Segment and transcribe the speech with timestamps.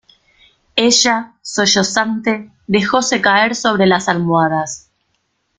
[0.87, 4.89] ella, sollozante, dejóse caer sobre las almohadas: